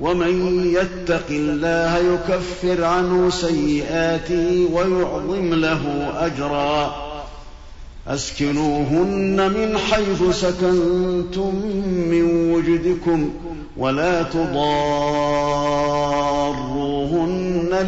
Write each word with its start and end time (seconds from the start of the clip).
ومن 0.00 0.66
يتق 0.66 1.26
الله 1.30 1.98
يكفر 1.98 2.84
عنه 2.84 3.30
سيئاته 3.30 4.68
ويعظم 4.72 5.54
له 5.54 6.12
أجرا. 6.16 6.94
أسكنوهن 8.08 9.50
من 9.50 9.78
حيث 9.78 10.22
سكنتم 10.30 11.54
من 12.10 12.52
وجدكم 12.52 13.30
ولا 13.76 14.22
تضاروهن 14.22 14.50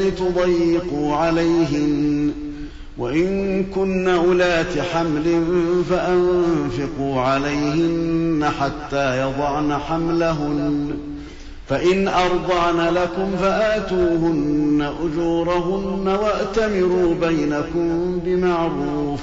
لتضيقوا 0.01 1.17
عليهن. 1.17 2.33
وإن 2.99 3.65
كن 3.65 4.09
أولات 4.09 4.79
حمل 4.79 5.45
فأنفقوا 5.91 7.21
عليهن 7.21 8.51
حتى 8.61 9.21
يضعن 9.21 9.79
حملهن. 9.79 10.95
فإن 11.69 12.09
أرضعن 12.09 12.95
لكم 12.95 13.37
فآتوهن 13.41 14.93
أجورهن 15.05 16.09
وأتمروا 16.09 17.15
بينكم 17.15 18.19
بمعروف 18.25 19.21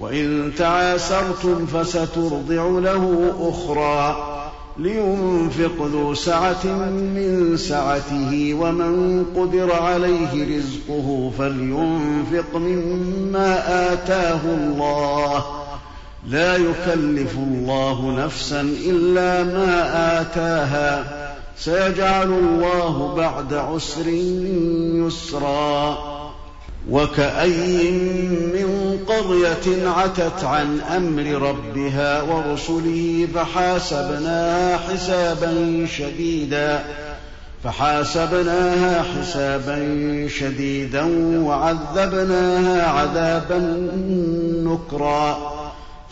وإن 0.00 0.52
تعاسرتم 0.58 1.66
فسترضع 1.66 2.66
له 2.66 3.34
أخرى 3.40 4.30
لينفق 4.78 5.86
ذو 5.92 6.14
سعة 6.14 6.66
من 6.90 7.56
سعته 7.56 8.54
ومن 8.54 9.24
قدر 9.36 9.72
عليه 9.72 10.58
رزقه 10.58 11.32
فلينفق 11.38 12.56
مما 12.56 13.92
آتاه 13.92 14.40
الله. 14.44 15.44
لا 16.28 16.56
يكلف 16.56 17.36
الله 17.36 18.24
نفسا 18.24 18.60
إلا 18.60 19.42
ما 19.42 20.20
آتاها. 20.20 21.04
سيجعل 21.58 22.32
الله 22.32 23.14
بعد 23.16 23.54
عسر 23.54 24.08
يسرا 25.06 25.98
وكأي 26.90 27.90
من 28.54 28.98
قرية 29.08 29.88
عتت 29.88 30.44
عن 30.44 30.80
أمر 30.80 31.48
ربها 31.48 32.22
ورسله 32.22 33.28
فحاسبناها 33.34 34.76
حسابا 34.76 35.86
شديدا 35.86 36.84
فحاسبناها 37.64 39.02
حسابا 39.02 39.78
شديدا 40.28 41.04
وعذبناها 41.40 42.82
عذابا 42.82 43.88
نكرا 44.64 45.53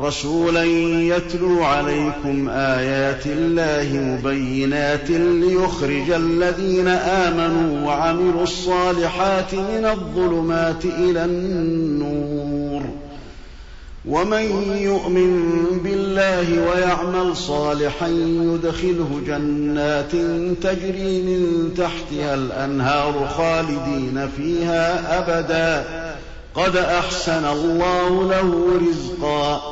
رسولا 0.00 0.64
يتلو 1.16 1.64
عليكم 1.64 2.48
آيات 2.48 3.26
الله 3.26 4.00
مبينات 4.00 5.10
ليخرج 5.10 6.10
الذين 6.10 6.88
آمنوا 6.88 7.86
وعملوا 7.86 8.42
الصالحات 8.42 9.54
من 9.54 9.84
الظلمات 9.84 10.84
إلى 10.84 11.24
النور. 11.24 12.82
ومن 14.08 14.76
يؤمن 14.76 15.62
بالله 15.84 16.70
ويعمل 16.70 17.36
صالحا 17.36 18.08
يدخله 18.08 19.20
جنات 19.26 20.12
تجري 20.62 21.22
من 21.22 21.74
تحتها 21.76 22.34
الأنهار 22.34 23.28
خالدين 23.36 24.28
فيها 24.36 25.18
أبدا. 25.18 25.84
قد 26.54 26.76
أحسن 26.76 27.44
الله 27.44 28.28
له 28.28 28.80
رزقا. 28.88 29.71